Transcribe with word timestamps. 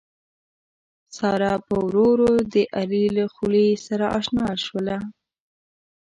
ساره 1.15 1.53
پّ 1.65 1.67
ورو 1.85 2.05
ورو 2.11 2.31
د 2.53 2.55
علي 2.77 3.05
له 3.15 3.25
خوي 3.35 3.67
سره 3.85 4.05
اشنا 4.17 4.47
شوله 4.65 4.97